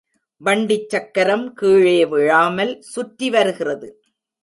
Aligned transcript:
வண்டிச் 0.41 0.87
சக்கரம் 0.89 1.53
கீழே 1.53 2.05
விழாமல் 2.05 2.81
சுற்றி 2.81 3.29
வருகிறது. 3.29 3.89